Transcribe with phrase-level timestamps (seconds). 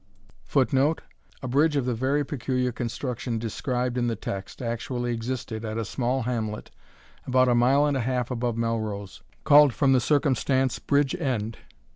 [0.45, 1.03] [Footnote:
[1.43, 5.85] A bridge of the very peculiar construction described in the text, actually existed at a
[5.85, 6.71] small hamlet
[7.27, 11.59] about a mile and a half above Melrose, called from the circumstance Bridge end.